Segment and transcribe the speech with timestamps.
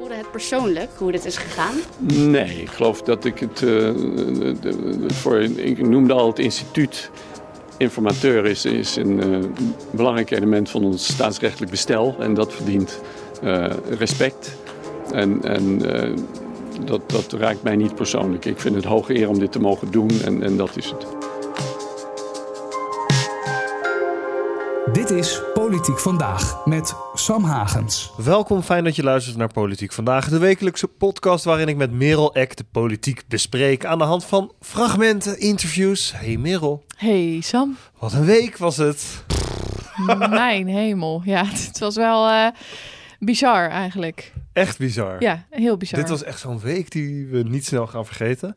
[0.00, 1.74] voelde het persoonlijk hoe dit is gegaan?
[2.30, 3.60] Nee, ik geloof dat ik het.
[3.60, 3.68] Uh,
[4.60, 7.10] de, voor, ik noemde al het instituut.
[7.76, 9.44] Informateur is, is een uh,
[9.90, 12.16] belangrijk element van ons staatsrechtelijk bestel.
[12.18, 13.00] En dat verdient
[13.44, 13.66] uh,
[13.98, 14.56] respect.
[15.12, 15.78] En, en
[16.84, 18.44] dat, dat raakt mij niet persoonlijk.
[18.44, 21.06] Ik vind het hoge eer om dit te mogen doen en, en dat is het.
[24.92, 28.12] Dit is Politiek Vandaag met Sam Hagens.
[28.16, 32.34] Welkom, fijn dat je luistert naar Politiek Vandaag, de wekelijkse podcast waarin ik met Merel
[32.34, 36.12] Eck de politiek bespreek aan de hand van fragmenten, interviews.
[36.16, 36.84] Hey Merel.
[36.96, 37.76] Hey Sam.
[37.98, 39.24] Wat een week was het.
[40.30, 41.22] Mijn hemel.
[41.24, 42.46] Ja, het was wel uh,
[43.18, 44.32] bizar eigenlijk.
[44.52, 45.22] Echt bizar.
[45.22, 46.00] Ja, heel bizar.
[46.00, 48.54] Dit was echt zo'n week die we niet snel gaan vergeten.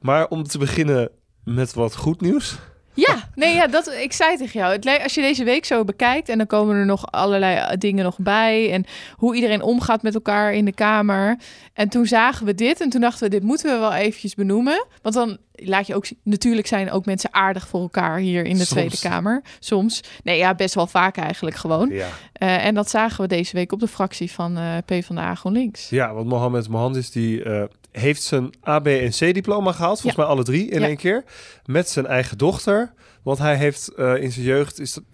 [0.00, 1.10] Maar om te beginnen
[1.44, 2.58] met wat goed nieuws.
[2.94, 4.72] Ja, nee, ja, dat, ik zei tegen jou.
[4.72, 8.04] Het, als je deze week zo bekijkt en dan komen er nog allerlei eh, dingen
[8.04, 8.72] nog bij.
[8.72, 8.84] En
[9.16, 11.36] hoe iedereen omgaat met elkaar in de Kamer.
[11.72, 14.86] En toen zagen we dit en toen dachten we, dit moeten we wel eventjes benoemen.
[15.02, 18.66] Want dan laat je ook natuurlijk zijn ook mensen aardig voor elkaar hier in de
[18.66, 19.42] Tweede Kamer.
[19.58, 20.00] Soms.
[20.22, 21.90] Nee, ja, best wel vaak eigenlijk gewoon.
[21.90, 22.08] Ja.
[22.38, 25.88] Uh, en dat zagen we deze week op de fractie van uh, PvdA GroenLinks.
[25.88, 27.62] Ja, want Mohammed Mohandis die uh,
[27.92, 30.00] heeft zijn AB en C-diploma gehaald.
[30.00, 31.24] Volgens mij alle drie in één keer.
[31.64, 32.92] Met zijn eigen dochter.
[33.22, 35.04] Want hij heeft in zijn jeugd, is dat,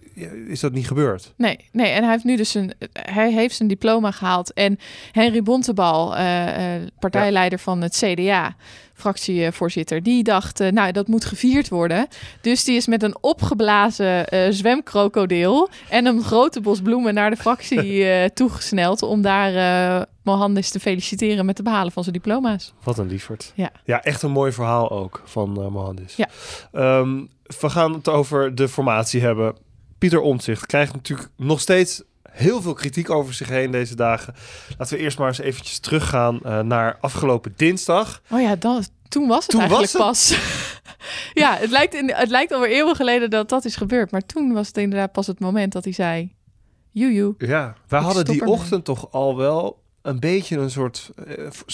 [0.48, 1.32] is dat niet gebeurd.
[1.36, 4.52] Nee, nee, en hij heeft nu dus een, hij heeft zijn diploma gehaald.
[4.52, 4.78] En
[5.12, 6.14] Henry Bontebal,
[6.98, 8.56] partijleider van het CDA,
[8.98, 12.06] fractievoorzitter, die dacht, uh, nou, dat moet gevierd worden.
[12.40, 17.36] Dus die is met een opgeblazen uh, zwemkrokodil en een grote bos bloemen naar de
[17.36, 18.06] fractie
[18.40, 22.72] toegesneld om daar Mohandes te feliciteren met het behalen van zijn diploma's.
[22.82, 23.52] Wat een lieferd.
[23.54, 26.16] Ja, ja echt een mooi verhaal ook van uh, Mohandes.
[26.16, 26.28] Ja.
[26.72, 27.28] Um,
[27.60, 29.56] we gaan het over de formatie hebben.
[29.98, 34.34] Pieter Omtzigt krijgt natuurlijk nog steeds heel veel kritiek over zich heen deze dagen.
[34.78, 38.22] Laten we eerst maar eens eventjes teruggaan uh, naar afgelopen dinsdag.
[38.30, 40.38] Oh ja, dat, toen was het toen eigenlijk was het?
[40.38, 40.82] pas.
[41.42, 44.10] ja, het lijkt, in, het lijkt alweer eeuwen geleden dat dat is gebeurd.
[44.10, 46.36] Maar toen was het inderdaad pas het moment dat hij zei...
[46.90, 47.34] Joejoe.
[47.38, 51.10] Ja, wij hadden die ochtend toch al wel een beetje een soort,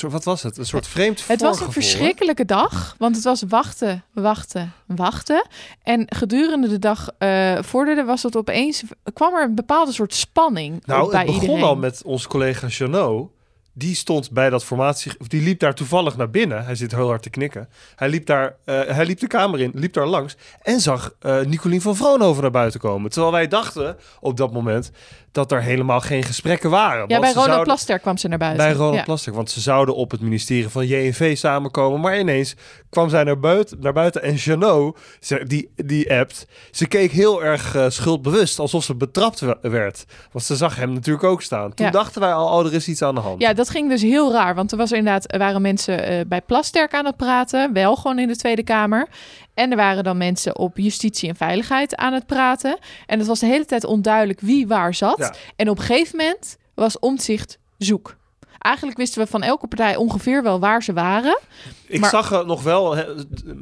[0.03, 0.59] uh, wat was het?
[0.59, 5.47] Een soort vreemd Het was een verschrikkelijke dag, want het was wachten, wachten, wachten.
[5.83, 10.83] En gedurende de dag uh, vorderde was het opeens, kwam er een bepaalde soort spanning
[10.87, 13.31] nou, bij het begon al met onze collega Janot
[13.77, 16.65] die stond bij dat formatie, of die liep daar toevallig naar binnen.
[16.65, 17.69] Hij zit heel hard te knikken.
[17.97, 21.41] Hij liep daar, uh, hij liep de kamer in, liep daar langs en zag uh,
[21.41, 23.11] Nicolien van Vroonhoven naar buiten komen.
[23.11, 24.91] Terwijl wij dachten op dat moment
[25.35, 27.09] dat er helemaal geen gesprekken waren.
[27.09, 28.67] Ja, bij Ronald zouden, Plaster kwam ze naar buiten.
[28.67, 29.03] Bij Ronald ja.
[29.03, 32.01] Plaster, want ze zouden op het ministerie van JNV samenkomen.
[32.01, 32.55] Maar ineens
[32.91, 34.99] kwam zij naar buiten, naar buiten en Janot,
[35.45, 40.05] die, die appt, ze keek heel erg uh, schuldbewust, alsof ze betrapt werd.
[40.33, 41.75] Want ze zag hem natuurlijk ook staan.
[41.75, 41.93] Toen ja.
[41.93, 43.41] dachten wij al, oh, er is iets aan de hand.
[43.41, 46.41] Ja, dat ging dus heel raar, want er was inderdaad, er waren mensen uh, bij
[46.41, 49.09] Plasterk aan het praten, wel gewoon in de Tweede Kamer.
[49.55, 52.79] En er waren dan mensen op justitie en veiligheid aan het praten.
[53.07, 55.39] En het was de hele tijd onduidelijk wie waar zat.
[55.57, 58.17] En op een gegeven moment was omzicht zoek.
[58.59, 61.39] Eigenlijk wisten we van elke partij ongeveer wel waar ze waren.
[61.87, 62.97] Ik zag nog wel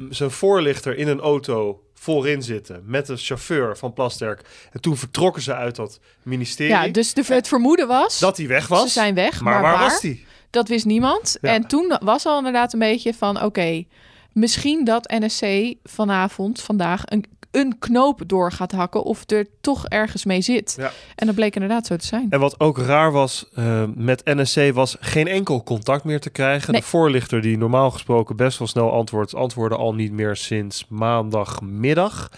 [0.09, 4.41] zijn voorlichter in een auto voorin zitten met de chauffeur van Plasterk.
[4.71, 6.73] En toen vertrokken ze uit dat ministerie.
[6.73, 8.19] Ja, dus de, het vermoeden was...
[8.19, 8.81] Dat hij weg was.
[8.81, 10.25] Ze zijn weg, maar, waar, was hij?
[10.49, 11.37] Dat wist niemand.
[11.41, 13.43] En toen was al inderdaad een beetje van...
[13.43, 13.85] oké,
[14.31, 20.25] misschien dat NSC vanavond, vandaag, een, een knoop door gaat hakken of er toch ergens
[20.25, 20.75] mee zit.
[20.77, 20.91] Ja.
[21.15, 22.27] En dat bleek inderdaad zo te zijn.
[22.29, 26.73] En wat ook raar was uh, met NSC was geen enkel contact meer te krijgen.
[26.73, 32.29] De voorlichter die normaal gesproken best wel snel antwoordt, antwoordde al niet meer sinds maandagmiddag.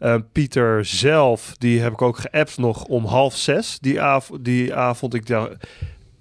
[0.00, 3.78] Uh, Pieter zelf, die heb ik ook geappt nog om half zes.
[3.80, 5.50] Die, av die avond, ik dacht,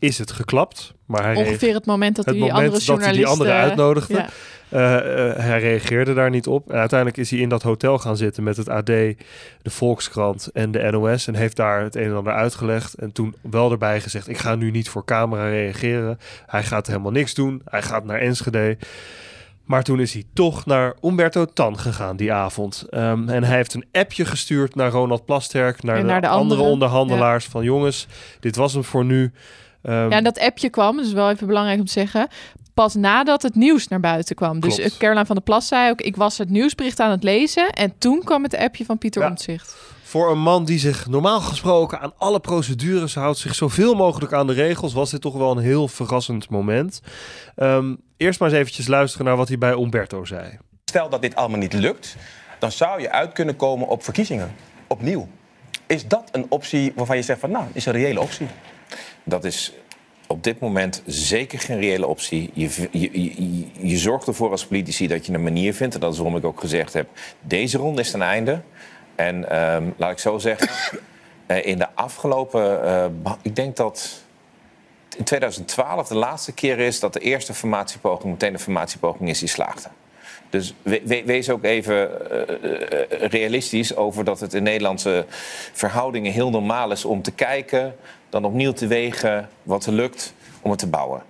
[0.03, 0.93] is het geklapt.
[1.05, 3.17] Maar hij Ongeveer het moment dat hij die andere journalist...
[3.17, 4.13] die andere uitnodigde.
[4.13, 4.29] Ja.
[4.69, 6.71] Uh, uh, hij reageerde daar niet op.
[6.71, 9.15] En uiteindelijk is hij in dat hotel gaan zitten met het AD, de
[9.63, 11.27] Volkskrant en de NOS.
[11.27, 12.93] En heeft daar het een en ander uitgelegd.
[12.93, 16.19] En toen wel erbij gezegd: Ik ga nu niet voor camera reageren.
[16.45, 17.61] Hij gaat helemaal niks doen.
[17.65, 18.77] Hij gaat naar Enschede.
[19.63, 22.85] Maar toen is hij toch naar Umberto Tan gegaan die avond.
[22.91, 26.61] Um, en hij heeft een appje gestuurd naar Ronald Plasterk, naar, naar de, andere, andere
[26.61, 27.45] onderhandelaars.
[27.45, 28.07] Van jongens,
[28.39, 29.31] dit was hem voor nu.
[29.83, 32.27] Um, ja, en dat appje kwam, dus wel even belangrijk om te zeggen
[32.73, 34.59] pas nadat het nieuws naar buiten kwam.
[34.59, 36.01] Dus Caroline van der Plas zei ook...
[36.01, 37.69] ik was het nieuwsbericht aan het lezen...
[37.69, 39.27] en toen kwam het appje van Pieter ja.
[39.27, 39.75] Omtzigt.
[40.03, 43.37] Voor een man die zich normaal gesproken aan alle procedures houdt...
[43.37, 44.93] zich zoveel mogelijk aan de regels...
[44.93, 47.01] was dit toch wel een heel verrassend moment.
[47.55, 50.57] Um, eerst maar eens eventjes luisteren naar wat hij bij Umberto zei.
[50.85, 52.15] Stel dat dit allemaal niet lukt...
[52.59, 54.55] dan zou je uit kunnen komen op verkiezingen.
[54.87, 55.27] Opnieuw.
[55.87, 57.51] Is dat een optie waarvan je zegt van...
[57.51, 58.47] nou, is een reële optie?
[59.23, 59.73] Dat is
[60.27, 62.49] op dit moment zeker geen reële optie.
[62.53, 65.93] Je, je, je, zorgt ervoor als politici dat je een manier vindt.
[65.93, 67.07] En dat is waarom ik ook gezegd heb:
[67.41, 68.61] deze ronde is ten einde.
[69.15, 70.69] En ehm, laat ik zo zeggen,
[71.45, 72.85] eh, in de afgelopen.
[72.85, 74.23] Uh, ik denk dat
[75.17, 79.47] in 2012 de laatste keer is dat de eerste formatiepoging meteen een formatiepoging is die
[79.47, 79.89] slaagde.
[80.49, 80.73] Dus
[81.25, 85.25] wees ook even uh, realistisch over dat het in Nederlandse
[85.73, 87.95] verhoudingen heel normaal is om te kijken,
[88.29, 91.23] dan opnieuw te wegen wat er lukt om het te bouwen.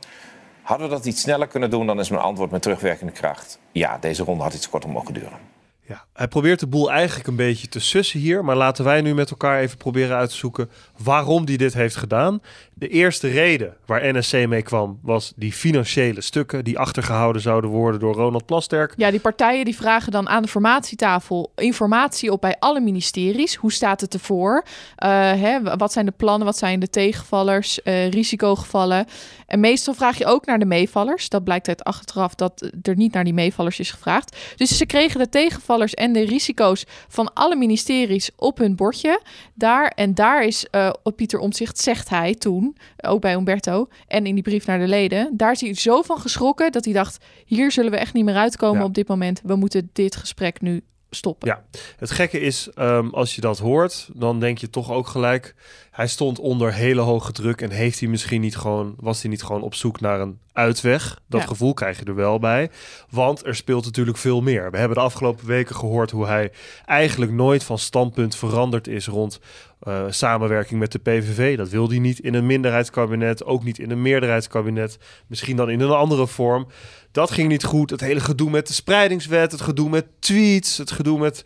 [0.62, 3.60] Hadden we dat iets sneller kunnen doen, dan is mijn antwoord met terugwerkende kracht.
[3.72, 5.52] Ja, deze ronde had iets korter mogen duren.
[5.88, 8.46] Ja, hij probeert de boel eigenlijk een beetje te sussen hier.
[8.46, 11.96] Maar laten wij nu met elkaar even proberen uit te zoeken waarom hij dit heeft
[11.96, 12.42] gedaan.
[12.76, 18.00] De eerste reden waar NSC mee kwam was die financiële stukken die achtergehouden zouden worden
[18.00, 18.94] door Ronald Plasterk.
[18.98, 23.56] Ja, die partijen die vragen dan aan de formatietafel informatie op bij alle ministeries.
[23.56, 24.64] Hoe staat het ervoor?
[24.66, 26.46] Uh, hè, wat zijn de plannen?
[26.46, 27.80] Wat zijn de tegenvallers?
[27.84, 29.06] Uh, risicogevallen?
[29.48, 31.30] En meestal vraag je ook naar de meevallers.
[31.30, 34.38] Dat blijkt uit achteraf dat er niet naar die meevallers is gevraagd.
[34.56, 39.22] Dus ze kregen de tegenvallers en de risico's van alle ministeries op hun bordje.
[39.54, 42.63] Daar en daar is uh, Pieter Omtzigt, zegt hij toen,
[42.98, 46.20] ook bij Umberto en in die brief naar de leden, daar is hij zo van
[46.20, 49.42] geschrokken dat hij dacht: hier zullen we echt niet meer uitkomen op dit moment.
[49.44, 51.48] We moeten dit gesprek nu stoppen.
[51.48, 51.64] Ja,
[51.98, 55.56] het gekke is, um, als je dat hoort, dan denk je toch ook gelijk
[55.94, 59.44] hij stond onder hele hoge druk en heeft hij misschien niet gewoon, was hij niet
[59.44, 61.20] gewoon op zoek naar een uitweg.
[61.28, 62.70] Dat gevoel krijg je er wel bij.
[63.10, 64.72] Want er speelt natuurlijk veel meer.
[64.72, 66.52] We hebben de afgelopen weken gehoord hoe hij
[66.86, 69.40] eigenlijk nooit van standpunt veranderd is rond
[69.88, 71.58] uh, samenwerking met de PVV.
[71.58, 74.98] Dat wil hij niet in een minderheidskabinet, ook niet in een meerderheidskabinet.
[75.28, 76.68] Misschien dan in een andere vorm.
[77.12, 77.90] Dat ging niet goed.
[77.90, 81.44] Het hele gedoe met de spreidingswet, het gedoe met tweets, het gedoe met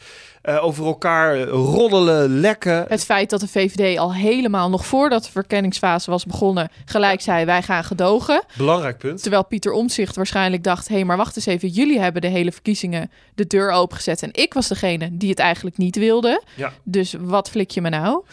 [0.47, 2.85] uh, over elkaar roddelen, lekken.
[2.87, 7.45] Het feit dat de VVD al helemaal nog voordat de verkenningsfase was begonnen, gelijk zei
[7.45, 8.43] wij gaan gedogen.
[8.57, 9.21] Belangrijk punt.
[9.21, 12.51] Terwijl Pieter Omtzigt waarschijnlijk dacht: hé, hey, maar wacht eens even, jullie hebben de hele
[12.51, 16.43] verkiezingen de deur opengezet en ik was degene die het eigenlijk niet wilde.
[16.55, 16.73] Ja.
[16.83, 18.23] Dus wat flik je me nou?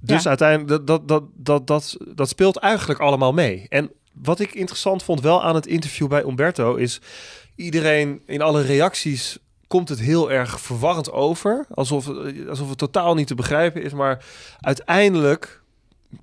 [0.00, 3.66] Dus uiteindelijk, dat, dat, dat, dat, dat, dat speelt eigenlijk allemaal mee.
[3.68, 7.00] En wat ik interessant vond wel aan het interview bij Umberto is
[7.56, 9.38] iedereen in alle reacties
[9.70, 11.66] komt het heel erg verwarrend over.
[11.74, 12.08] Alsof,
[12.48, 13.92] alsof het totaal niet te begrijpen is.
[13.92, 14.24] Maar
[14.60, 15.62] uiteindelijk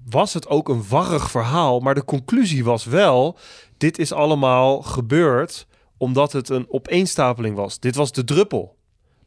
[0.10, 1.80] was het ook een warrig verhaal.
[1.80, 3.38] Maar de conclusie was wel:
[3.78, 5.68] dit is allemaal gebeurd
[5.98, 7.80] omdat het een opeenstapeling was.
[7.80, 8.76] Dit was de druppel.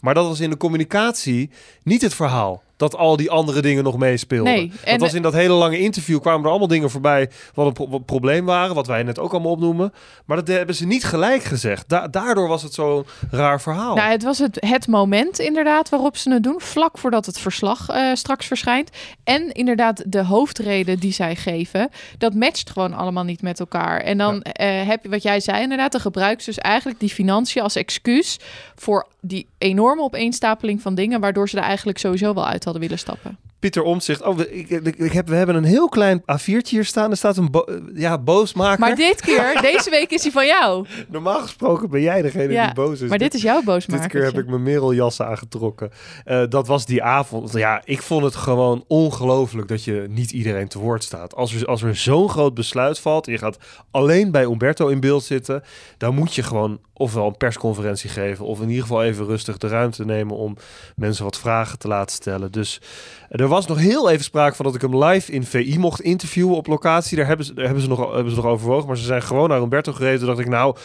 [0.00, 1.50] Maar dat was in de communicatie
[1.82, 4.52] niet het verhaal dat al die andere dingen nog meespeelden.
[4.52, 7.78] Nee, en dat was in dat hele lange interview kwamen er allemaal dingen voorbij wat
[7.78, 9.92] een probleem waren, wat wij net ook allemaal opnoemen.
[10.24, 11.88] Maar dat hebben ze niet gelijk gezegd.
[11.88, 13.94] daardoor was het zo'n raar verhaal.
[13.94, 17.90] Nou, het was het, het moment inderdaad waarop ze het doen, vlak voordat het verslag
[17.90, 18.90] uh, straks verschijnt.
[19.24, 24.00] En inderdaad de hoofdreden die zij geven, dat matcht gewoon allemaal niet met elkaar.
[24.00, 24.42] En dan uh,
[24.86, 28.38] heb je wat jij zei inderdaad, dan gebruiken ze dus eigenlijk die financiën als excuus
[28.74, 32.98] voor die enorme opeenstapeling van dingen, waardoor ze er eigenlijk sowieso wel uit hadden willen
[32.98, 33.38] stappen.
[33.60, 34.22] Pieter Omtzigt.
[34.22, 37.10] Oh, ik, ik, heb, we hebben een heel klein A4'tje hier staan.
[37.10, 37.64] Er staat een bo
[37.94, 38.80] ja, boosmaker.
[38.80, 40.86] Maar dit keer, deze week is hij van jou.
[41.08, 43.08] Normaal gesproken ben jij degene die boos is.
[43.08, 44.02] Maar dit, is jouw boosmaker.
[44.02, 45.90] Dit keer heb ik mijn mereljas aangetrokken.
[46.26, 47.52] Uh, dat was die avond.
[47.52, 51.34] Ja, ik vond het gewoon ongelooflijk dat je niet iedereen te woord staat.
[51.34, 53.58] Als er, als er zo'n groot besluit valt en je gaat
[53.90, 55.62] alleen bij Umberto in beeld zitten,
[55.98, 59.68] dan moet je gewoon ofwel een persconferentie geven of in ieder geval even rustig de
[59.68, 60.56] ruimte nemen om
[60.96, 62.52] mensen wat vragen te laten stellen.
[62.52, 62.80] Dus
[63.28, 66.56] er was nog heel even sprake van dat ik hem live in VI mocht interviewen
[66.56, 67.16] op locatie.
[67.16, 68.86] Daar hebben ze, daar hebben ze, nog, hebben ze nog overwogen.
[68.86, 70.18] Maar ze zijn gewoon naar Umberto gereden.
[70.18, 70.76] Toen dacht ik, nou,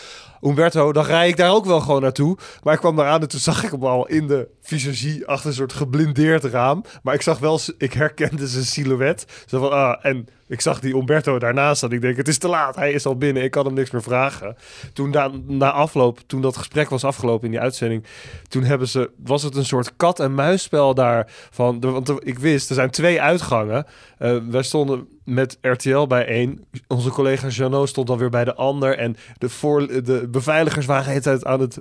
[0.45, 2.37] Umberto, dan rij ik daar ook wel gewoon naartoe.
[2.63, 5.49] Maar ik kwam daar aan en toen zag ik hem al in de visagie achter
[5.49, 6.83] een soort geblindeerd raam.
[7.03, 9.25] Maar ik zag wel, ik herkende zijn silhouet.
[9.45, 12.47] Zo van, ah, en ik zag die Umberto daarnaast en ik denk, het is te
[12.47, 12.75] laat.
[12.75, 14.55] Hij is al binnen, ik kan hem niks meer vragen.
[14.93, 18.05] Toen na, na afloop, toen dat gesprek was afgelopen in die uitzending,
[18.47, 21.31] toen hebben ze, was het een soort kat-en-muisspel daar.
[21.51, 23.85] Van, want ik wist, er zijn twee uitgangen.
[24.19, 26.65] Uh, wij stonden met RTL bij één.
[26.87, 28.97] Onze collega Jeannot stond dan weer bij de ander.
[28.97, 31.79] En de, voor, de beveiligers waren het aan het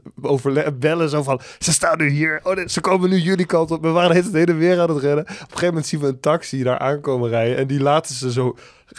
[0.78, 1.08] bellen.
[1.08, 2.40] Zo van, ze staan nu hier.
[2.42, 3.82] Oh, ze komen nu jullie kant op.
[3.82, 5.24] We waren het heen en weer aan het rennen.
[5.24, 7.56] Op een gegeven moment zien we een taxi daar aankomen rijden.
[7.56, 8.56] En die laten ze zo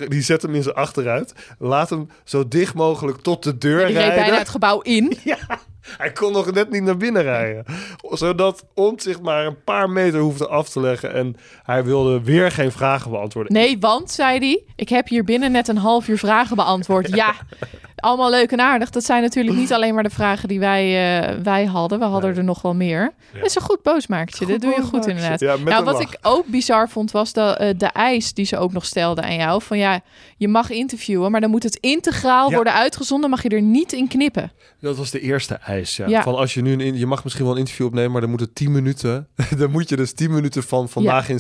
[0.08, 1.34] die zet hem in zijn achteruit.
[1.60, 4.16] Laat hem zo dicht mogelijk tot de deur ja, die rijden.
[4.16, 5.18] bijna het gebouw in.
[5.24, 5.38] ja,
[5.98, 7.66] hij kon nog net niet naar binnen rijden.
[8.10, 11.14] Zodat Omtzigt maar een paar meter hoefde af te leggen.
[11.14, 13.54] En hij wilde weer geen vragen beantwoorden.
[13.54, 17.16] Nee, want, zei hij, ik heb hier binnen net een half uur vragen beantwoord.
[17.16, 17.34] ja
[18.06, 18.90] allemaal leuk en aardig.
[18.90, 20.84] Dat zijn natuurlijk niet alleen maar de vragen die wij,
[21.22, 22.00] eh, wij hadden.
[22.00, 22.40] We hadden Nee.
[22.40, 23.14] er nog wel meer.
[23.34, 23.38] Ja.
[23.40, 24.46] Dat is een goed boosmakertje.
[24.46, 25.40] Dat doe je goed inderdaad.
[25.40, 26.02] Ja, nou, wat lach.
[26.02, 29.36] ik ook bizar vond, was de, eh, de eis die ze ook nog stelde aan
[29.36, 29.62] jou.
[29.62, 30.00] Van ja,
[30.38, 32.56] je mag interviewen, maar dan moet het integraal Ja.
[32.56, 33.30] worden uitgezonden.
[33.30, 34.52] Mag je er niet in knippen.
[34.82, 36.22] Dat was de eerste eis, ja.
[36.24, 38.40] Van als je nu een, je mag misschien wel een interview opnemen, maar dan moet
[38.40, 39.28] het 10 minuten.
[39.58, 41.40] dan moet je dus 10 minuten van vandaag in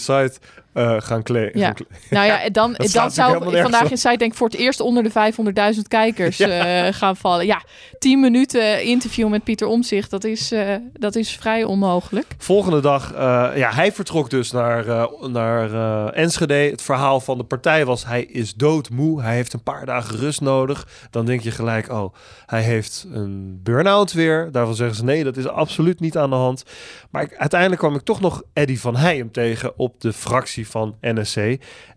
[0.75, 1.59] eh, gaan kleden.
[1.59, 1.73] Ja.
[2.09, 5.03] Nou ja, dan, Dat dan zou vandaag in Site denk ik voor het eerst onder
[5.03, 5.33] de
[5.75, 7.45] 500.000 kijkers eh, gaan vallen.
[7.45, 7.63] Ja,
[7.99, 12.25] 10 minuten interview met Pieter Omzicht, dat is, eh, dat is vrij onmogelijk.
[12.37, 13.13] Volgende dag,
[13.55, 16.53] ja, hij vertrok dus naar, naar Enschede.
[16.53, 19.21] Het verhaal van de partij was, hij is doodmoe.
[19.21, 20.87] Hij heeft een paar dagen rust nodig.
[21.11, 22.13] Dan denk je gelijk, oh,
[22.45, 24.49] hij heeft een burn-out weer.
[24.51, 26.63] Daarvan zeggen ze, nee, dat is absoluut niet aan de hand.
[27.09, 30.95] Maar ik, uiteindelijk kwam ik toch nog Eddy van Heijem tegen op de fractie van
[31.01, 31.37] NSC.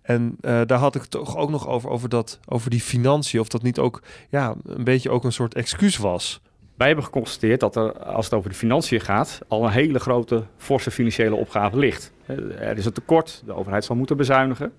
[0.02, 3.40] En eh, daar had ik het toch ook nog over, over, dat, over die financiën.
[3.40, 6.40] Of dat niet ook ja, een beetje ook een soort excuus was.
[6.76, 10.44] Wij hebben geconstateerd dat er, als het over de financiën gaat, al een hele grote,
[10.56, 12.12] forse financiële opgave ligt.
[12.26, 12.37] Eh,
[12.68, 14.72] Er is een tekort, de overheid zal moeten bezuinigen.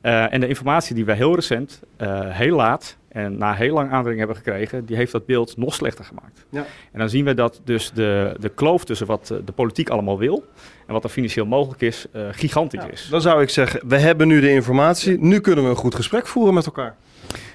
[0.00, 3.90] Eh, en de informatie die wij heel recent, eh, heel laat en na heel lang
[3.90, 6.46] aandring hebben gekregen, die heeft dat beeld nog slechter gemaakt.
[6.50, 6.64] Ja.
[6.92, 10.18] En dan zien we dat dus de, de kloof tussen wat eh, de politiek allemaal
[10.18, 10.44] wil
[10.86, 13.08] en wat er financieel mogelijk is, gigantisch is.
[13.10, 15.18] Dan zou ik zeggen, we hebben nu de informatie.
[15.18, 16.96] Nu kunnen we een goed gesprek voeren met elkaar.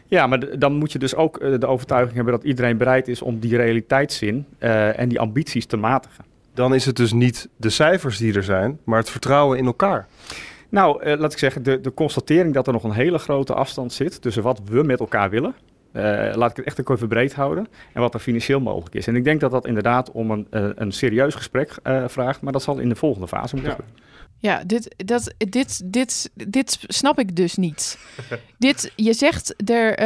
[0.08, 3.40] Ja, maar dan moet je dus ook de overtuiging hebben dat iedereen bereid is om
[3.40, 6.26] die realiteitszin en die ambities te matigen.
[6.54, 10.08] Dan is het dus niet de cijfers die er zijn, maar het vertrouwen in elkaar.
[10.76, 13.94] Nou, eh, laat ik zeggen, de, de constatering dat er nog een hele grote afstand
[13.94, 15.56] zit tussen wat we met elkaar willen.
[15.92, 16.02] eh,
[16.36, 17.68] laat ik het echt ook even breed houden.
[17.94, 19.08] En wat er financieel mogelijk is.
[19.08, 22.42] En ik denk dat dat inderdaad om een, eh, een serieus gesprek eh, vraagt.
[22.42, 23.78] Maar dat zal in de volgende fase moeten Ja.
[23.80, 24.04] gebeuren.
[24.40, 27.98] Ja, dit, dat, dit, dit, dit snap ik dus niet.
[28.58, 30.06] dit, je zegt, er, eh,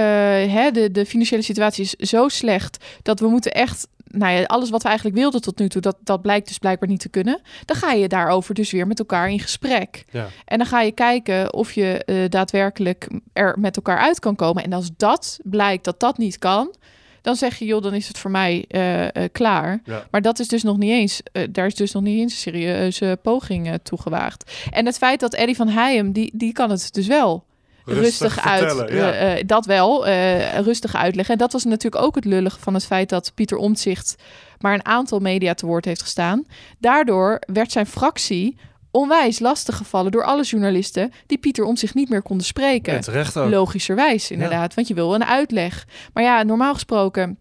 [0.53, 4.69] hè, de, de financiële situatie is zo slecht dat we moeten echt, nou ja, alles
[4.69, 7.41] wat we eigenlijk wilden tot nu toe, dat, dat blijkt dus blijkbaar niet te kunnen.
[7.65, 10.05] Dan ga je daarover dus weer met elkaar in gesprek.
[10.11, 10.27] Ja.
[10.45, 14.63] En dan ga je kijken of je eh, daadwerkelijk er met elkaar uit kan komen.
[14.63, 16.75] En als dat blijkt dat dat niet kan,
[17.21, 19.81] dan zeg je, joh, dan is het voor mij eh, eh, klaar.
[19.83, 20.07] Ja.
[20.11, 22.39] Maar dat is dus nog niet eens, eh, daar is dus nog niet eens een
[22.39, 24.51] serieuze poging toegewaagd.
[24.69, 27.45] En het feit dat Eddie van Heijem, die, die kan het dus wel
[27.93, 29.12] rustig, uit, ja.
[29.12, 31.34] eh, eh, dat wel, eh, rustig uitleggen.
[31.34, 34.15] En dat was natuurlijk ook het lullige van het feit dat Pieter Omtzigt
[34.60, 36.46] maar een aantal media te woord heeft gestaan.
[36.79, 38.58] Daardoor werd zijn fractie
[38.91, 42.93] onwijs lastig gevallen door alle journalisten die Pieter Omtzigt niet meer konden spreken.
[43.36, 43.50] Ook.
[43.50, 44.74] Logischerwijs, inderdaad.
[44.74, 45.88] Want je wil een uitleg.
[46.13, 47.38] Maar ja, normaal gesproken.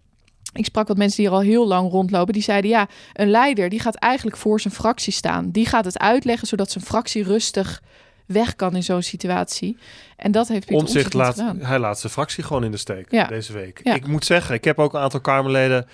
[0.53, 2.33] Ik sprak wat mensen die er al heel lang rondlopen.
[2.33, 5.51] Die zeiden ja, een leider die gaat eigenlijk voor zijn fractie staan.
[5.51, 7.83] Die gaat het uitleggen zodat zijn fractie rustig
[8.29, 9.77] weg kan in zo'n situatie.
[10.17, 11.61] En dat heeft Pieter Omtzigt laat, gedaan.
[11.61, 13.27] hij laat zijn fractie gewoon in de steek Ja.
[13.27, 13.81] deze week.
[13.83, 13.95] Ja.
[13.95, 15.87] Ik moet zeggen, ik heb ook een aantal Kamerleden.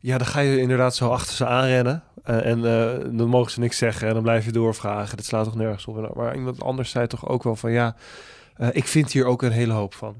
[0.00, 2.02] Ja, dan ga je inderdaad zo achter ze aanrennen.
[2.24, 5.16] Eh, en eh, dan mogen ze niks zeggen en dan blijf je doorvragen.
[5.16, 6.14] Dat slaat toch nergens op.
[6.14, 7.96] Maar iemand anders zei toch ook wel van ja,
[8.56, 10.16] eh, ik vind hier ook een hele hoop van.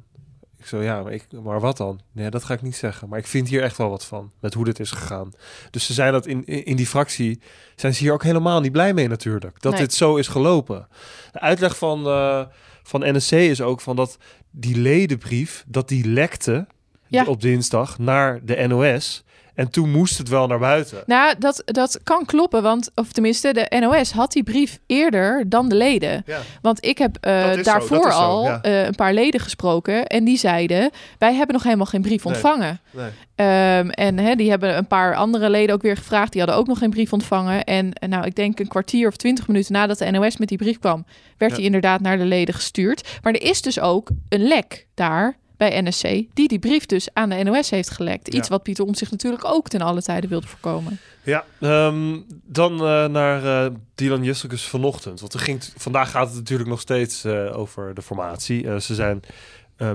[0.65, 2.01] Ik zo ja, maar, ik, maar wat dan?
[2.13, 3.09] Nee, dat ga ik niet zeggen.
[3.09, 5.33] Maar ik vind hier echt wel wat van met hoe dit is gegaan.
[5.71, 7.41] Dus ze zijn dat in, in, in die fractie
[7.77, 9.61] zijn ze hier ook helemaal niet blij mee natuurlijk.
[9.63, 9.81] Dat Nee.
[9.81, 10.89] dit zo is gelopen.
[11.33, 12.45] De uitleg van, eh,
[12.83, 14.19] van NSC is ook van dat
[14.51, 16.67] die ledenbrief, dat die lekte
[17.07, 17.25] Ja.
[17.25, 19.25] op dinsdag naar de NOS.
[19.55, 21.03] En toen moest het wel naar buiten.
[21.07, 25.69] Nou, dat, dat kan kloppen, want, of tenminste, de NOS had die brief eerder dan
[25.69, 26.23] de leden.
[26.27, 26.39] Ja.
[26.63, 28.63] Want ik heb eh, zo, daarvoor zo, al ja.
[28.63, 32.33] eh, een paar leden gesproken en die zeiden: Wij hebben nog helemaal geen brief Nee.
[32.33, 32.81] ontvangen.
[32.91, 33.11] Nee.
[33.35, 36.33] Ehm, en hè, die hebben een paar andere leden ook weer gevraagd.
[36.33, 37.65] Die hadden ook nog geen brief ontvangen.
[37.65, 40.59] En eh, nou, ik denk een kwartier of twintig minuten nadat de NOS met die
[40.59, 41.05] brief kwam,
[41.39, 41.57] werd Ja.
[41.57, 43.19] die inderdaad naar de leden gestuurd.
[43.23, 46.03] Maar er is dus ook een lek daar bij NSC,
[46.35, 48.29] die die brief dus aan de NOS heeft gelekt.
[48.29, 48.55] Iets Ja.
[48.55, 50.99] wat Pieter Omtzigt natuurlijk ook ten alle tijde wilde voorkomen.
[51.23, 55.21] Ja, ehm, dan eh, naar eh Dylan Jusselkus vanochtend.
[55.21, 58.81] Want er ging vandaag gaat het natuurlijk nog steeds eh, over de formatie.
[58.81, 59.21] Ze zijn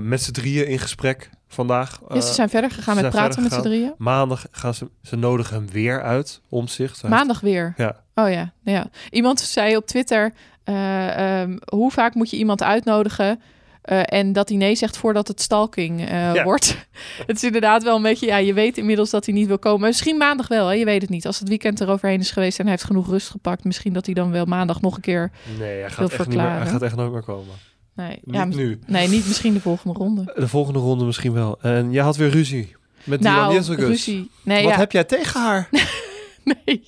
[0.02, 2.00] met z'n drieën in gesprek vandaag.
[2.08, 3.94] Ja, ze zijn verder gegaan met praten met z'n drieën.
[3.98, 7.02] Maandag gaan ze, ze nodigen hem weer uit, omzicht.
[7.02, 7.74] Maandag weer.
[7.76, 7.96] Ja.
[8.14, 8.86] Oh ja, ja.
[9.10, 10.32] Iemand zei op Twitter:
[10.64, 13.40] eh, ehm, hoe vaak moet je iemand uitnodigen?
[13.82, 16.42] Eh, en dat hij nee zegt voordat het stalking eh, Ja.
[16.44, 16.76] wordt.
[17.26, 19.88] het is inderdaad wel een beetje, ja, je weet inmiddels dat hij niet wil komen.
[19.88, 20.72] Misschien maandag wel, hè?
[20.74, 21.26] je weet het niet.
[21.26, 24.14] Als het weekend eroverheen is geweest en hij heeft genoeg rust gepakt, misschien dat hij
[24.14, 25.30] dan wel maandag nog een keer.
[25.58, 26.62] Nee, hij wil gaat, echt niet meer, verklaren.
[26.62, 27.54] hij gaat echt nooit meer komen.
[27.94, 28.78] Nee, Niet ja, nu.
[28.86, 30.32] nee, niet misschien de volgende ronde.
[30.36, 31.58] De volgende ronde misschien wel.
[31.62, 33.84] En jij had weer ruzie met nou, Jusselkus.
[33.86, 34.30] ruzie.
[34.42, 34.78] Nee, Wat ja.
[34.78, 35.68] heb jij tegen haar?
[36.64, 36.82] Nee,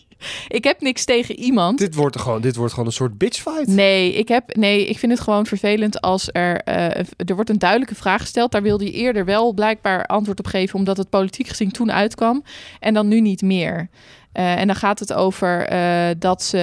[0.49, 1.79] ik heb niks tegen iemand.
[1.79, 3.67] Dit wordt, gewoon, dit wordt gewoon een soort bitchfight.
[3.67, 7.59] Nee, ik heb, nee, ik vind het gewoon vervelend als er, eh, er wordt een
[7.59, 8.53] duidelijke vraag gesteld.
[8.53, 12.45] Daar wilde je eerder wel blijkbaar antwoord op geven, omdat het politiek gezien toen uitkwam.
[12.81, 13.89] En dan nu niet meer.
[14.33, 16.57] Eh, en dan gaat het over eh, dat ze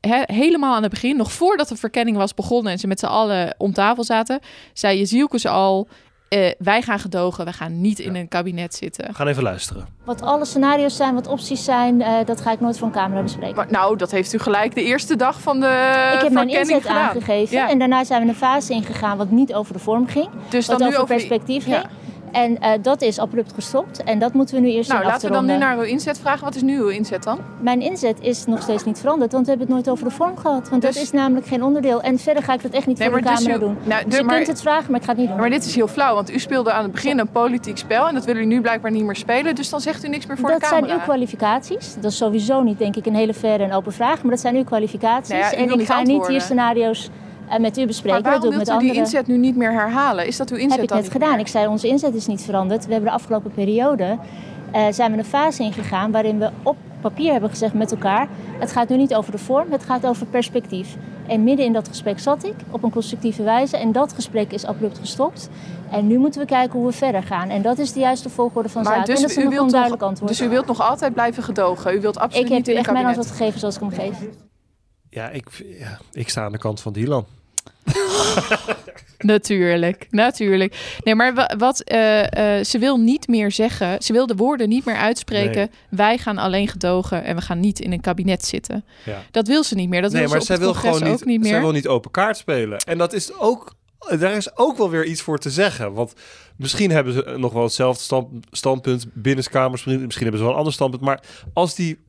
[0.00, 3.06] he- helemaal aan het begin, nog voordat de verkenning was begonnen en ze met z'n
[3.06, 4.40] allen om tafel zaten,
[4.72, 5.88] zei Jezielke ze al:
[6.28, 9.06] eh, wij gaan gedogen, wij gaan niet in een kabinet zitten.
[9.06, 9.86] We gaan even luisteren.
[10.04, 13.22] Wat alle scenario's zijn, wat opties zijn, eh, dat ga ik nooit voor een camera
[13.22, 13.56] bespreken.
[13.56, 16.58] Maar, nou, dat heeft u gelijk de eerste dag van de ik heb mijn verkenning
[16.58, 17.08] inzet gedaan.
[17.08, 17.68] aangegeven Ja.
[17.68, 20.28] en daarna zijn we een fase ingegaan wat niet over de vorm ging.
[20.48, 21.78] Dus wat dan nu over, perspectief ja.
[21.78, 21.90] ging.
[22.36, 25.26] En eh, dat is abrupt gestopt en dat moeten we nu eerst Nou, laten te
[25.26, 26.44] we dan nu naar uw inzet vragen.
[26.44, 27.38] Wat is nu uw inzet dan?
[27.60, 30.36] Mijn inzet is nog steeds niet veranderd, want we hebben het nooit over de vorm
[30.36, 30.68] gehad.
[30.68, 32.00] Want Dus- dat is namelijk geen onderdeel.
[32.02, 33.76] En verder ga ik dat echt niet Nee, voor de maar dus camera u- doen.
[33.88, 35.38] nou, dus je maar- kunt het vragen, maar ik ga het niet doen.
[35.38, 38.14] Maar dit is heel flauw, want u speelde aan het begin een politiek spel en
[38.14, 39.54] dat wil u nu blijkbaar niet meer spelen.
[39.54, 40.86] Dus dan zegt u niks meer voor dat de camera.
[40.86, 41.94] zijn uw kwalificaties.
[42.00, 44.22] Dat is sowieso niet, denk ik, een hele verre en open vraag.
[44.22, 45.28] Maar dat zijn uw kwalificaties.
[45.28, 47.10] Nou ja, u en ik ga niet hier scenario's
[47.60, 48.22] met u bespreken.
[48.22, 49.04] Maar dat doe waarom ik wilt met u die anderen.
[49.04, 50.26] inzet nu niet meer herhalen?
[50.26, 51.30] Is dat uw inzet heb ik dan net niet gedaan.
[51.30, 51.40] meer?
[51.40, 52.86] Ik zei, onze inzet is niet veranderd.
[52.86, 54.18] We hebben de afgelopen periode
[54.72, 58.72] eh, zijn we een fase ingegaan waarin we op papier hebben gezegd met elkaar: het
[58.72, 60.96] gaat nu niet over de vorm, het gaat over perspectief.
[61.26, 64.64] En midden in dat gesprek zat ik op een constructieve wijze en dat gesprek is
[64.64, 65.48] abrupt gestopt.
[65.90, 67.48] En nu moeten we kijken hoe we verder gaan.
[67.48, 69.06] En dat is de juiste volgorde van Maar zaken.
[69.14, 70.30] dus en dat is u wilt een nog- duidelijk antwoord.
[70.30, 71.94] Dus u wilt nog altijd blijven gedogen?
[71.94, 73.80] U wilt absoluut ik heb niet u in een echt mijn antwoord gegeven zoals ik
[73.80, 74.18] hem geef.
[75.10, 75.48] Ja ik,
[75.78, 77.24] ja, ik sta aan de kant van Dylan.
[79.18, 80.98] Natuurlijk, natuurlijk.
[81.04, 84.68] Nee, maar wa- wat eh, eh, ze wil niet meer zeggen, ze wil de woorden
[84.68, 85.56] niet meer uitspreken.
[85.56, 85.70] Nee.
[85.90, 88.84] Wij gaan alleen gedogen en we gaan niet in een kabinet zitten.
[89.04, 89.22] Ja.
[89.30, 90.02] Dat wil ze niet meer.
[90.02, 91.50] Dat nee, wil maar ze zij op wil gewoon niet, ook niet meer.
[91.50, 92.78] zij wil niet open kaart spelen.
[92.78, 93.74] En dat is ook,
[94.18, 95.92] daar is ook wel weer iets voor te zeggen.
[95.92, 96.12] Want
[96.56, 99.84] misschien hebben ze nog wel hetzelfde stand, standpunt binnenskamers.
[99.84, 101.02] Misschien misschien hebben ze wel een ander standpunt.
[101.02, 101.20] Maar
[101.52, 102.04] als die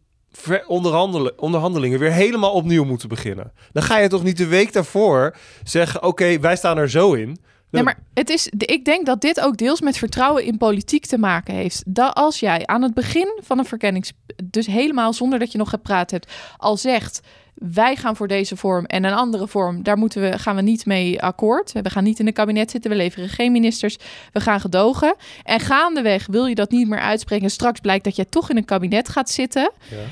[0.68, 5.36] onderhandelen, onderhandelingen weer helemaal opnieuw moeten beginnen, dan ga je toch niet de week daarvoor
[5.64, 7.38] zeggen: Oké, wij staan er zo in.
[7.70, 11.18] Nee, maar het is, ik denk dat dit ook deels met vertrouwen in politiek te
[11.18, 11.84] maken heeft.
[11.86, 14.14] Dat als jij aan het begin van een verkennings...
[14.44, 16.32] dus helemaal zonder dat je nog gepraat hebt...
[16.58, 17.22] al zegt,
[17.60, 19.84] wij gaan voor deze vorm en een andere vorm...
[19.84, 21.72] daar moeten we, gaan we niet mee akkoord.
[21.72, 23.98] We gaan niet in een kabinet zitten, we leveren geen ministers.
[24.32, 25.16] We gaan gedogen.
[25.44, 27.46] En gaandeweg wil je dat niet meer uitspreken...
[27.46, 29.72] en straks blijkt dat jij toch in een kabinet gaat zitten...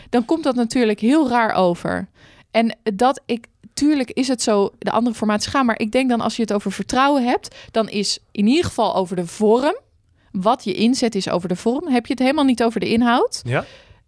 [0.09, 2.07] dan komt dat natuurlijk heel raar over.
[2.51, 3.45] En dat ik...
[3.73, 5.65] Tuurlijk is het zo, de andere formaties gaan.
[5.65, 7.55] Maar ik denk dan als je het over vertrouwen hebt...
[7.71, 9.75] dan is in ieder geval over de vorm...
[10.31, 11.87] wat je inzet is over de vorm.
[11.87, 13.41] Heb je het helemaal niet over de inhoud...
[13.43, 13.65] Ja?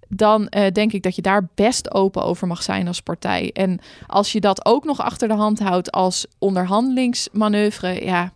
[0.07, 3.49] Dan eh, denk ik dat je daar best open over mag zijn als partij.
[3.53, 8.05] En als je dat ook nog achter de hand houdt als onderhandelingsmanoeuvre...
[8.05, 8.31] ja,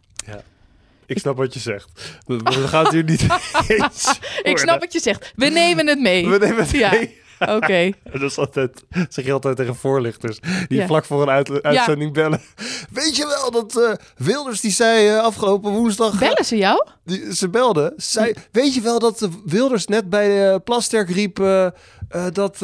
[1.06, 2.20] Ik snap wat je zegt.
[2.26, 3.22] We we gaan het hier niet
[3.68, 5.32] eens ik snap wat je zegt.
[5.36, 6.28] We nemen het mee.
[6.28, 6.92] We nemen het Ja.
[6.92, 7.21] mee.
[7.56, 7.92] Oké.
[8.14, 10.86] Dat is altijd, zeg je altijd tegen voorlichters die Ja.
[10.86, 12.42] vlak voor een uit- uitzending bellen.
[12.92, 13.92] Weet je wel dat eh,
[14.26, 16.14] Wilders die zei eh, afgelopen woensdag...
[16.14, 16.86] eh, Bellen ze jou?
[17.04, 17.94] die, ze belde.
[17.98, 21.38] Zei, weet je wel dat Wilders net bij de Plasterk riep
[22.34, 22.58] dat,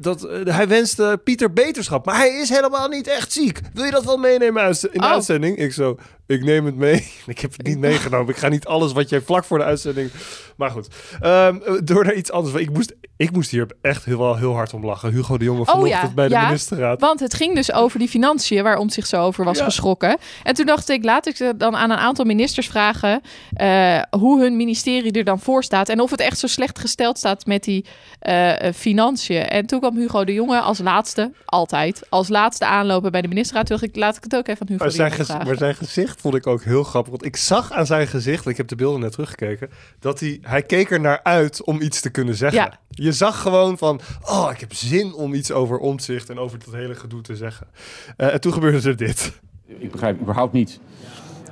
[0.00, 2.06] dat hij wenste Pieter beterschap.
[2.06, 3.60] Maar hij is helemaal niet echt ziek.
[3.74, 5.12] Wil je dat wel meenemen uit- in de Oh.
[5.12, 5.56] uitzending?
[5.56, 6.94] Ik zo, ik neem het mee.
[7.26, 8.28] Ik heb het niet meegenomen.
[8.28, 10.10] Ik ga niet alles wat jij vlak voor de uitzending...
[10.56, 10.88] Maar goed,
[11.20, 12.54] Ehm, door naar iets anders.
[12.54, 15.12] Ik moest, ik moest hier echt heel, wel heel hard om lachen.
[15.12, 17.00] Hugo de Jonge vanochtend bij de Oh ja, ministerraad.
[17.00, 19.64] Want het ging dus over die financiën waar om zich zo over was Ja.
[19.64, 20.16] geschrokken.
[20.42, 23.20] En toen dacht ik, laat ik ze dan aan een aantal ministers vragen
[23.52, 25.88] eh, hoe hun ministerie er dan voor staat.
[25.88, 27.84] En of het echt zo slecht gesteld staat met die
[28.18, 29.42] eh, financiën.
[29.48, 33.66] En toen kwam Hugo de Jonge als laatste, altijd, als laatste aanlopen bij de ministerraad.
[33.66, 35.46] Toen dacht ik, laat ik het ook even aan Hugo Maar de Jonge vragen.
[35.46, 37.10] maar zijn gezicht vond ik ook heel grappig.
[37.10, 40.62] Want ik zag aan zijn gezicht, ik heb de beelden net teruggekeken, dat hij, hij
[40.62, 42.60] keek er naar uit om iets te kunnen zeggen.
[42.60, 42.78] Ja.
[42.88, 46.74] Je zag gewoon van, oh, ik heb zin om iets over omzicht en over dat
[46.74, 47.66] hele gedoe te zeggen.
[48.16, 49.40] Eh, en toen gebeurde er dit.
[49.66, 50.80] Ik begrijp überhaupt niet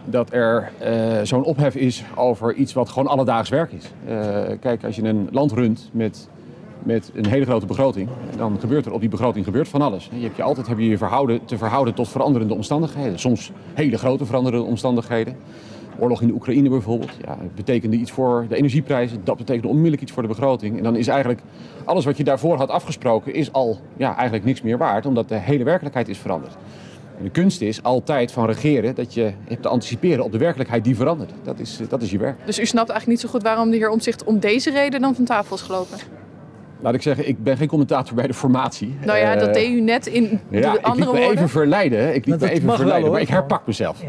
[0.05, 3.85] dat er eh, zo'n ophef is over iets wat gewoon alledaags werk is.
[4.07, 6.29] Eh, kijk, als je een land runt met,
[6.85, 10.11] met een hele grote begroting, dan gebeurt er op die begroting gebeurt van alles.
[10.13, 13.19] Je hebt je altijd heb je je verhouden, te verhouden tot veranderende omstandigheden.
[13.19, 15.37] Soms hele grote veranderende omstandigheden.
[15.99, 19.21] Oorlog in de Oekraïne bijvoorbeeld, ja, betekende iets voor de energieprijzen.
[19.25, 20.77] Dat betekende onmiddellijk iets voor de begroting.
[20.77, 21.41] En dan is eigenlijk
[21.85, 25.39] alles wat je daarvoor had afgesproken, is al ja, eigenlijk niks meer waard, omdat de
[25.39, 26.57] hele werkelijkheid is veranderd.
[27.23, 30.97] De kunst is altijd van regeren dat je hebt te anticiperen op de werkelijkheid die
[30.97, 31.31] verandert.
[31.43, 32.37] Dat is, dat is je werk.
[32.47, 35.15] Dus u snapt eigenlijk niet zo goed waarom de heer Omzicht om deze reden dan
[35.15, 35.99] van tafel is gelopen.
[36.85, 38.95] Laat ik zeggen, ik ben geen commentator bij de formatie.
[39.05, 41.37] Nou ja, dat Eh, deed u net in Ja, de ik liet andere me woorden.
[41.37, 42.15] even verleiden.
[42.15, 43.13] Ik liet me even wel, verleiden, hoor.
[43.13, 44.03] maar ik herpak mezelf.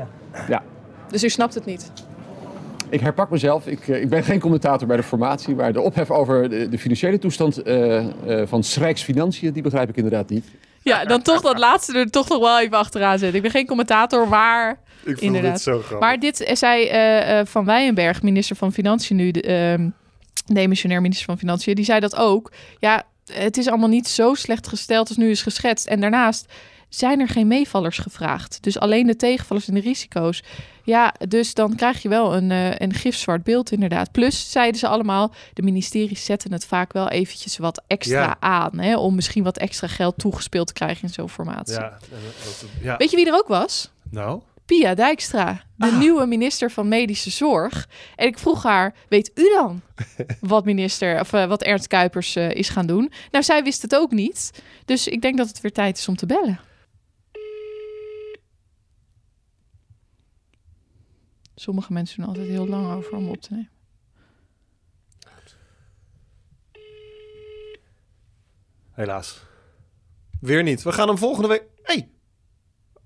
[0.47, 0.63] Ja.
[1.09, 1.91] Dus u snapt het niet.
[1.95, 3.67] Ik ik herpak mezelf.
[3.67, 5.55] Ik, eh, ik ben geen commentator bij de formatie.
[5.55, 9.53] Maar de ophef over de, de financiële toestand eh, eh, van Rijksfinanciën...
[9.53, 10.45] die begrijp ik inderdaad niet.
[10.81, 13.35] Ja, dan toch dat laatste er toch nog wel even achteraan zetten.
[13.35, 15.51] Ik ben geen commentator, maar Ik vond inderdaad.
[15.51, 15.99] dit zo grappig.
[15.99, 19.89] Maar dit zei eh, eh, Van Weyenberg, minister van Financiën nu, de, ehm,
[20.45, 22.51] demissionair minister van Financiën, die zei dat ook.
[22.79, 23.03] Ja,
[23.33, 25.87] het is allemaal niet zo slecht gesteld als nu is geschetst.
[25.87, 26.53] En daarnaast
[26.89, 28.63] zijn er geen meevallers gevraagd.
[28.63, 30.43] Dus alleen de tegenvallers en de risico's.
[30.83, 34.11] Ja, dus dan krijg je wel een, eh, een gifzwart beeld inderdaad.
[34.11, 38.37] Plus, zeiden ze allemaal, de ministeries zetten het vaak wel eventjes wat extra Ja.
[38.39, 38.79] aan.
[38.79, 41.73] Hè, om misschien wat extra geld toegespeeld te krijgen in zo'n formatie.
[41.73, 41.97] Ja,
[42.81, 42.97] ja.
[42.97, 43.91] Weet je wie er ook was?
[44.09, 44.41] Nou?
[44.65, 47.89] Pia Dijkstra, de nieuwe minister van Medische Zorg.
[48.15, 49.81] En ik vroeg haar: Weet u dan
[50.39, 53.11] wat minister of eh, wat Ernst Kuipers eh, is gaan doen?
[53.31, 54.63] Nou, zij wist het ook niet.
[54.85, 56.59] Dus ik denk dat het weer tijd is om te bellen.
[61.55, 63.69] Sommige mensen doen altijd heel lang over om op te nemen.
[68.91, 69.43] Helaas.
[70.39, 70.83] Weer niet.
[70.83, 71.63] We gaan hem volgende week...
[71.83, 72.09] Hey!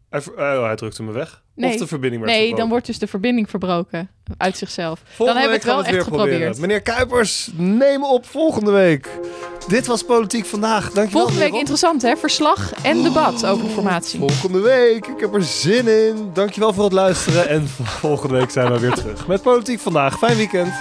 [0.09, 1.43] Hij, oh, hij drukte me weg.
[1.67, 2.57] Of de verbinding werd Nee, verbroken.
[2.57, 5.01] dan wordt dus de verbinding verbroken uit zichzelf.
[5.03, 6.29] Volgende dan we het wel we echt weer geprobeerd.
[6.37, 6.61] proberen.
[6.61, 9.09] Meneer Kuipers, neem op volgende week.
[9.67, 10.83] Dit was Politiek Vandaag.
[10.83, 11.09] Dankjewel.
[11.11, 12.15] Volgende week interessant, hè?
[12.17, 14.19] Verslag en debat over formatie.
[14.19, 15.07] Volgende week.
[15.07, 16.29] Ik heb er zin in.
[16.33, 17.49] Dankjewel voor het luisteren.
[17.49, 17.67] En
[18.03, 20.17] volgende week zijn we weer terug met Politiek Vandaag.
[20.17, 20.73] Fijn weekend.